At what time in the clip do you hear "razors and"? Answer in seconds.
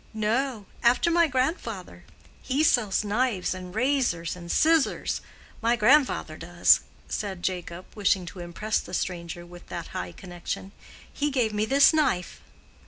3.75-4.51